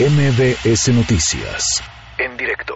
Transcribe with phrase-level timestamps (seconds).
[0.00, 1.82] MBS Noticias.
[2.16, 2.74] En directo.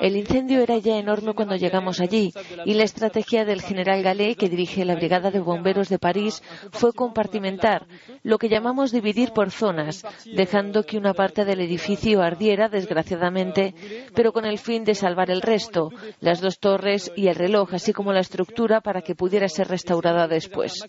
[0.00, 2.32] El incendio era ya enorme cuando llegamos allí
[2.64, 6.92] y la estrategia del general Galé, que dirige la Brigada de Bomberos de París, fue
[6.92, 7.86] compartimentar,
[8.22, 13.74] lo que llamamos dividir por zonas, dejando que una parte del edificio ardiera, desgraciadamente,
[14.14, 17.92] pero con el fin de salvar el resto, las dos torres y el reloj, así
[17.92, 20.84] como la estructura para que pudiera ser restaurada después.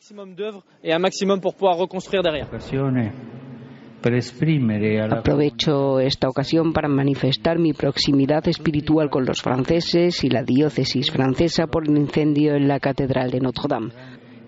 [4.03, 11.67] Aprovecho esta ocasión para manifestar mi proximidad espiritual con los franceses y la diócesis francesa
[11.67, 13.93] por el incendio en la Catedral de Notre-Dame.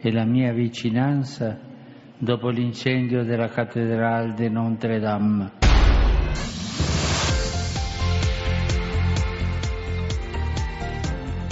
[0.01, 1.57] E la mia vicinanza
[2.19, 5.51] dopo l'incendio della Catedral de Notre-Dame.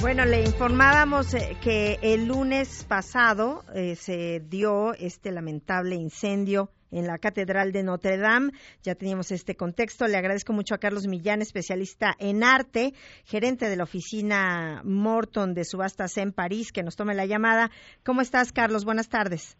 [0.01, 7.07] Bueno, le informábamos eh, que el lunes pasado eh, se dio este lamentable incendio en
[7.07, 8.51] la Catedral de Notre Dame.
[8.83, 10.07] Ya teníamos este contexto.
[10.07, 12.93] Le agradezco mucho a Carlos Millán, especialista en arte,
[13.25, 17.69] gerente de la oficina Morton de subastas en París, que nos tome la llamada.
[18.03, 18.85] ¿Cómo estás, Carlos?
[18.85, 19.57] Buenas tardes.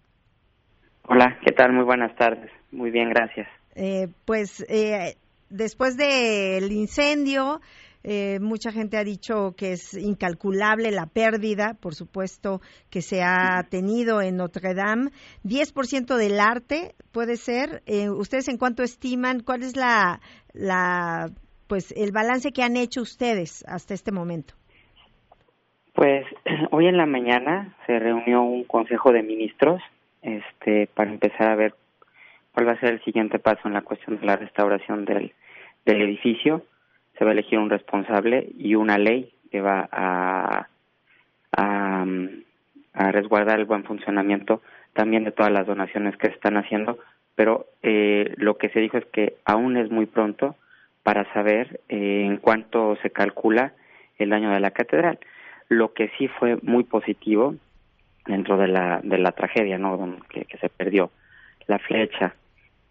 [1.06, 1.74] Hola, ¿qué tal?
[1.74, 2.50] Muy buenas tardes.
[2.72, 3.48] Muy bien, gracias.
[3.76, 5.18] Eh, pues eh,
[5.50, 7.62] después del incendio,
[8.04, 12.60] eh, mucha gente ha dicho que es incalculable la pérdida, por supuesto,
[12.90, 15.12] que se ha tenido en Notre Dame.
[15.46, 17.82] 10% del arte puede ser.
[17.86, 19.40] Eh, ¿Ustedes en cuánto estiman?
[19.40, 20.20] ¿Cuál es la,
[20.54, 21.30] la,
[21.68, 24.54] pues, el balance que han hecho ustedes hasta este momento?
[25.94, 26.26] Pues
[26.72, 29.82] hoy en la mañana se reunió un consejo de ministros
[30.22, 31.74] este, para empezar a ver
[32.54, 35.34] cuál va a ser el siguiente paso en la cuestión de la restauración del,
[35.86, 36.64] del edificio
[37.24, 40.68] se va a elegir un responsable y una ley que va a,
[41.56, 42.06] a,
[42.94, 44.62] a resguardar el buen funcionamiento
[44.92, 47.00] también de todas las donaciones que se están haciendo,
[47.36, 50.58] pero eh, lo que se dijo es que aún es muy pronto
[51.02, 53.72] para saber eh, en cuánto se calcula
[54.18, 55.18] el daño de la catedral.
[55.70, 57.56] Lo que sí fue muy positivo
[58.28, 60.18] dentro de la, de la tragedia, ¿no?
[60.28, 61.10] Que, que se perdió
[61.68, 62.36] la flecha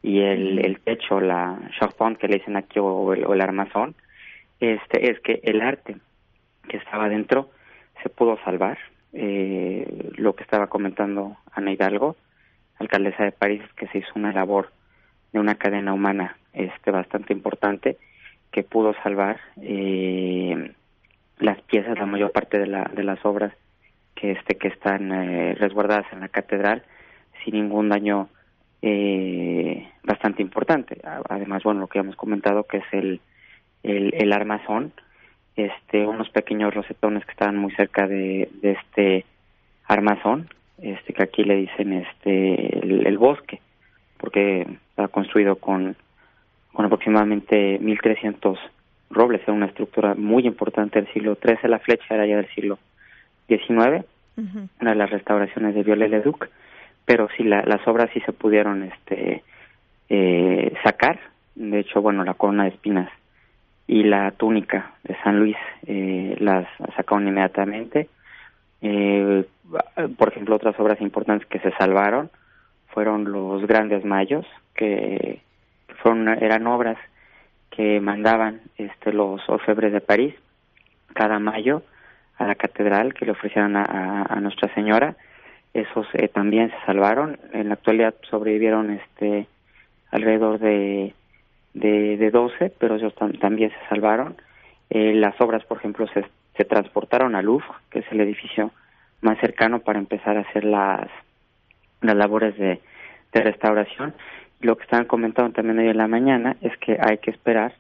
[0.03, 3.95] y el, el techo, la charpente que le dicen aquí o el, o el armazón,
[4.63, 5.97] este, es que el arte
[6.69, 7.51] que estaba dentro
[8.03, 8.79] se pudo salvar.
[9.13, 12.17] Eh, lo que estaba comentando Ana Hidalgo,
[12.79, 14.73] alcaldesa de París, que se hizo una labor
[15.33, 17.99] de una cadena humana este bastante importante
[18.53, 20.73] que pudo salvar eh,
[21.39, 23.53] las piezas, la mayor parte de, la, de las obras
[24.15, 26.85] que este que están eh, resguardadas en la catedral
[27.43, 28.29] sin ningún daño
[28.81, 31.01] eh, bastante importante.
[31.29, 33.21] Además, bueno, lo que hemos comentado que es el
[33.83, 34.93] el, el armazón,
[35.57, 39.25] este, unos pequeños rosetones que estaban muy cerca de, de este
[39.87, 40.49] armazón,
[40.81, 43.61] este, que aquí le dicen este, el, bosque,
[44.19, 45.97] porque está construido con,
[46.73, 48.59] con aproximadamente 1300
[49.11, 52.79] robles, era una estructura muy importante del siglo XIII, la flecha era ya del siglo
[53.49, 54.05] XIX,
[54.81, 56.49] una de las restauraciones de Viollet-le-Duc,
[57.05, 59.43] pero sí, la, las obras sí se pudieron este,
[60.09, 61.21] eh, sacar,
[61.55, 63.11] de hecho, bueno, la corona de espinas
[63.93, 66.67] y la túnica de San Luis eh, las
[66.97, 68.09] sacaron inmediatamente.
[68.81, 69.45] Eh,
[70.17, 72.31] por ejemplo, otras obras importantes que se salvaron
[72.89, 75.43] fueron los grandes mayos, que,
[76.01, 76.97] fueron eran obras
[77.69, 80.35] que mandaban este los orfebres de París
[81.13, 81.83] cada mayo
[82.39, 85.17] a la catedral que le ofrecieron a, a, Nuestra Señora.
[85.75, 87.39] Esos eh, también se salvaron.
[87.53, 89.47] En la actualidad sobrevivieron este
[90.11, 91.15] alrededor de
[91.75, 94.37] de, de 12, pero ellos también se salvaron.
[94.91, 96.25] Eh, las obras, por ejemplo, se,
[96.57, 98.71] se transportaron a Louvre, que es el edificio
[99.21, 101.09] más cercano para empezar a hacer las,
[102.01, 102.81] las labores de,
[103.33, 104.15] de restauración.
[104.61, 107.75] Lo que estaban comentando también hoy en la mañana es que hay que esperar,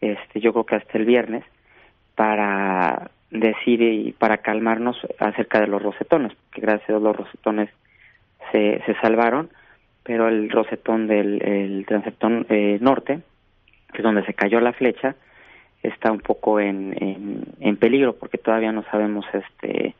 [0.00, 1.44] este, yo creo que hasta el viernes,
[2.14, 7.70] para decir y para calmarnos acerca de los rosetones, porque gracias a los rosetones
[8.52, 9.50] se, se salvaron
[10.06, 13.20] pero el rosetón del el transeptón eh, norte,
[13.92, 15.16] que es donde se cayó la flecha,
[15.82, 19.94] está un poco en, en, en peligro porque todavía no sabemos este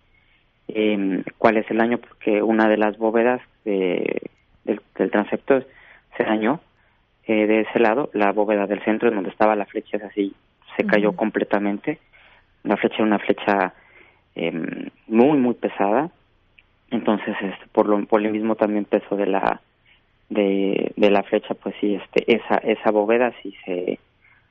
[0.69, 4.31] eh, cuál es el daño porque una de las bóvedas de,
[4.65, 5.63] del, del transepto
[6.17, 6.61] se dañó
[7.29, 10.33] eh, de ese lado, la bóveda del centro, en donde estaba la flecha, es así,
[10.77, 11.99] se cayó completamente.
[12.63, 13.75] La flecha era una flecha
[14.37, 16.11] em, muy, muy pesada.
[16.91, 19.61] Entonces, este, por, lo, por el mismo también peso de la
[20.29, 23.99] de, de la flecha, pues sí, este, esa, esa bóveda sí se,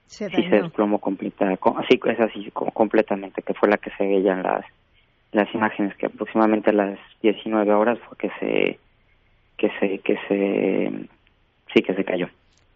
[0.05, 4.43] se sí se desplomó completa, así, es así completamente, que fue la que se veían
[4.43, 4.65] las,
[5.31, 8.79] las imágenes, que aproximadamente a las 19 horas fue que se,
[9.57, 11.07] que se, que se,
[11.73, 12.27] sí que se cayó.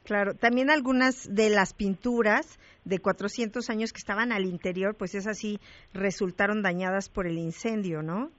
[0.04, 5.38] Claro, también algunas de las pinturas de 400 años que estaban al interior, pues esas
[5.38, 5.60] sí
[5.94, 8.32] resultaron dañadas por el incendio, ¿no?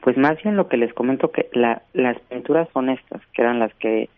[0.00, 3.58] Pues más bien lo que les comento que la, las pinturas son estas, que eran
[3.58, 4.08] las que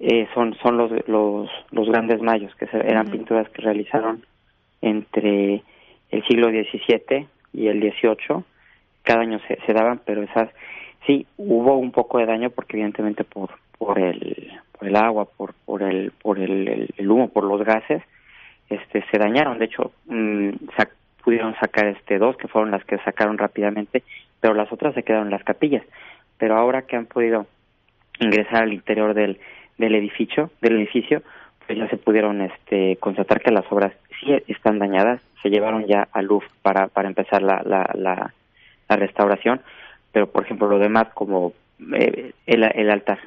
[0.00, 4.24] eh, son son los, los los grandes mayos, que eran pinturas que realizaron
[4.80, 5.62] entre
[6.10, 8.44] el siglo XVII y el XVIII.
[9.02, 10.50] Cada año se, se daban, pero esas
[11.06, 15.54] sí hubo un poco de daño porque evidentemente por por el por el agua, por
[15.64, 18.02] por el por el, el, humo, por los gases,
[18.68, 19.58] este se dañaron.
[19.58, 20.50] De hecho, mmm,
[21.24, 24.02] pudieron sacar este dos que fueron las que sacaron rápidamente,
[24.40, 25.84] pero las otras se quedaron en las capillas.
[26.38, 27.46] Pero ahora que han podido
[28.20, 29.38] ingresar al interior del
[29.78, 31.22] del edificio del edificio,
[31.66, 36.08] pues ya se pudieron este constatar que las obras sí están dañadas, se llevaron ya
[36.12, 38.34] a luz para para empezar la la, la,
[38.88, 39.60] la restauración,
[40.12, 41.52] pero por ejemplo lo demás como
[41.94, 43.18] eh, el, el altar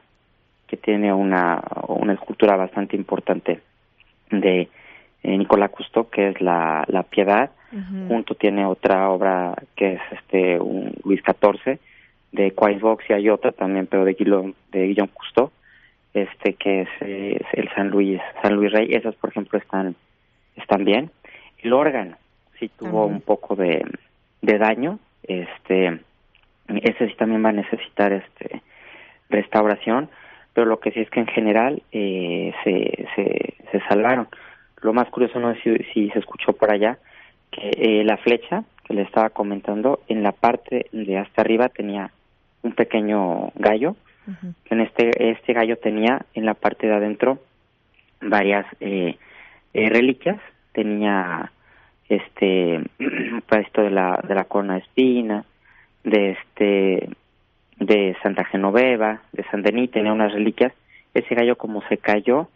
[0.71, 3.59] que tiene una, una escultura bastante importante
[4.29, 4.69] de
[5.23, 7.51] eh, Nicolás Custo, que es la, la Piedad.
[8.07, 11.79] Junto tiene otra obra que es este un Luis XIV
[12.33, 15.51] de Quaisbox y hay otra también, pero de Guillaume, de Guillaume Cousteau,
[16.13, 18.93] este que es, el San Luis, San Luis Rey.
[18.93, 19.95] Esas, por ejemplo, están
[20.57, 21.11] están bien.
[21.59, 22.17] El órgano
[22.59, 23.85] sí tuvo un poco de,
[24.41, 24.99] de daño.
[25.23, 25.99] Este,
[26.67, 28.61] ese sí también va a necesitar este
[29.29, 30.09] restauración
[30.53, 34.27] pero lo que sí es que en general eh, se, se, se salvaron.
[34.81, 35.59] Lo más curioso no es
[35.93, 36.97] si, se escuchó por allá
[37.61, 42.11] eh, la flecha que le estaba comentando en la parte de hasta arriba tenía
[42.63, 43.95] un pequeño gallo.
[44.65, 47.39] Que en este este gallo tenía en la parte de adentro
[48.21, 49.17] varias eh,
[49.73, 50.39] eh reliquias.
[50.71, 51.51] Tenía
[52.07, 52.81] este
[53.59, 55.45] esto de la de la corona de espina
[56.03, 57.09] de este
[57.77, 60.73] de Santa Genoveva, de San Denis, tenía unas reliquias.
[61.13, 62.47] Ese gallo como se cayó,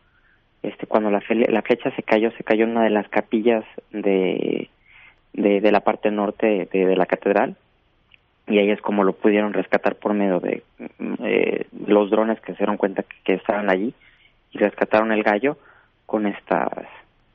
[0.62, 4.70] este cuando la, la flecha se cayó, se cayó en una de las capillas de,
[5.36, 7.56] de, la parte norte de, la catedral
[8.48, 10.64] y ahí es como lo pudieron rescatar por medio de
[11.24, 13.94] eh, los drones que se dieron cuenta que, estaban allí
[14.52, 15.58] y rescataron el gallo
[16.06, 16.88] con estas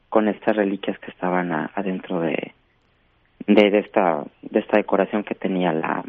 [0.09, 2.53] con estas reliquias que estaban adentro de,
[3.47, 6.05] de, de esta de esta decoración que tenía la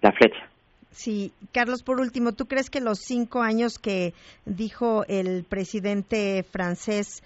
[0.00, 0.48] la flecha
[0.92, 4.12] Sí, Carlos, por último, ¿tú crees que los cinco años que
[4.44, 7.22] dijo el presidente francés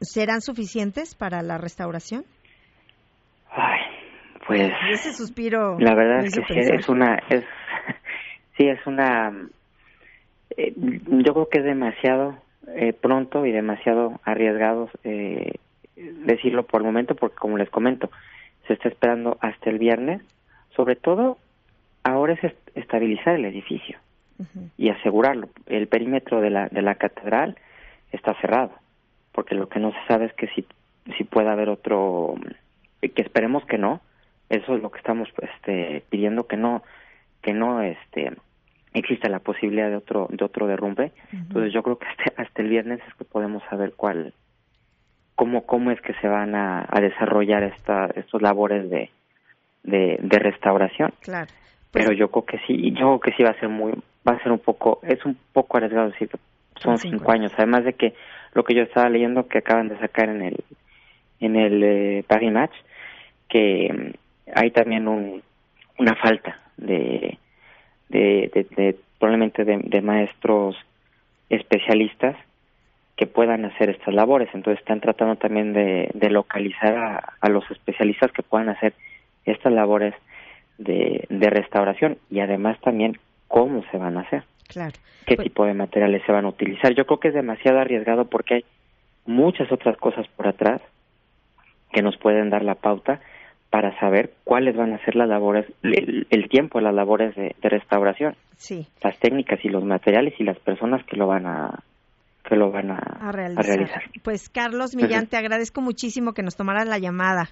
[0.00, 2.24] serán suficientes para la restauración?
[4.50, 4.72] Pues.
[4.90, 5.78] ese suspiro.
[5.78, 7.22] La verdad es que sí, es una.
[7.28, 7.44] Es,
[8.56, 9.32] sí, es una.
[10.56, 12.36] Eh, yo creo que es demasiado
[12.74, 15.52] eh, pronto y demasiado arriesgado eh,
[15.94, 18.10] decirlo por el momento, porque como les comento,
[18.66, 20.20] se está esperando hasta el viernes,
[20.74, 21.38] sobre todo
[22.02, 23.98] ahora es estabilizar el edificio
[24.76, 25.48] y asegurarlo.
[25.66, 27.56] El perímetro de la, de la catedral
[28.10, 28.72] está cerrado,
[29.30, 30.64] porque lo que no se sabe es que si,
[31.16, 32.34] si puede haber otro,
[33.00, 34.00] que esperemos que no,
[34.50, 36.82] eso es lo que estamos este, pidiendo que no,
[37.40, 38.32] que no este,
[38.92, 41.12] exista la posibilidad de otro, de otro derrumbe.
[41.32, 44.34] Entonces yo creo que hasta, hasta el viernes es que podemos saber cuál,
[45.36, 49.10] cómo, cómo es que se van a, a desarrollar esta, estos labores de,
[49.84, 51.12] de, de restauración.
[51.20, 51.48] Claro.
[51.92, 53.92] Pues pero yo creo que sí, yo creo que sí va a ser muy,
[54.26, 56.38] va a ser un poco, es un poco arriesgado decir que
[56.80, 58.14] son cinco, años, además de que
[58.54, 60.56] lo que yo estaba leyendo que acaban de sacar en el,
[61.40, 62.74] en el eh, Paris Match,
[63.48, 64.14] que
[64.54, 65.42] hay también un,
[65.98, 67.38] una falta de,
[68.08, 70.76] de, de, probablemente de, maestros
[71.48, 72.36] especialistas
[73.16, 74.48] que puedan hacer estas labores.
[74.54, 78.94] Entonces están tratando también de, de localizar a, a, los especialistas que puedan hacer
[79.44, 80.14] estas labores
[80.78, 84.44] de, de restauración y además también cómo se van a hacer.
[84.68, 84.96] Claro.
[85.26, 86.94] ¿Qué pues tipo de materiales se van a utilizar?
[86.94, 88.64] Yo creo que es demasiado arriesgado porque hay
[89.26, 90.80] muchas otras cosas por atrás
[91.92, 93.20] que nos pueden dar la pauta
[93.70, 98.34] para saber cuáles van a ser las labores, el, tiempo de las labores de, restauración,
[98.56, 98.86] sí.
[99.02, 101.82] las técnicas y los materiales y las personas que lo van a
[102.48, 104.02] que lo van a, realizar.
[104.24, 107.50] Pues Carlos Millán, te agradezco muchísimo que nos tomaras la llamada.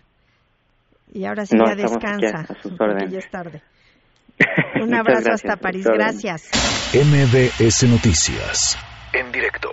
[1.13, 2.47] Y ahora sí ya descansa,
[2.77, 3.63] porque ya es tarde.
[4.83, 6.51] Un abrazo hasta París, gracias.
[6.95, 8.77] MBS Noticias,
[9.13, 9.71] en directo.